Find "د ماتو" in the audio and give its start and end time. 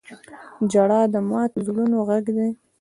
1.13-1.57